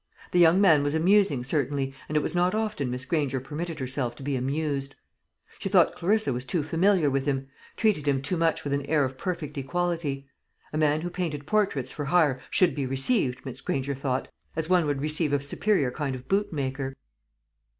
[0.31, 4.15] The young man was amusing, certainly, and it was not often Miss Granger permitted herself
[4.15, 4.95] to be amused.
[5.59, 9.05] She thought Clarissa was too familiar with him, treated him too much with an air
[9.05, 10.27] of perfect equality.
[10.73, 14.87] A man who painted portraits for hire should be received, Miss Granger thought, as one
[14.87, 16.95] would receive a superior kind of bootmaker.